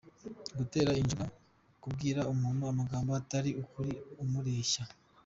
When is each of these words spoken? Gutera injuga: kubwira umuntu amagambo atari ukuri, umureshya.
Gutera 0.57 0.91
injuga: 1.01 1.25
kubwira 1.81 2.21
umuntu 2.33 2.61
amagambo 2.71 3.09
atari 3.21 3.49
ukuri, 3.63 3.91
umureshya. 4.23 4.83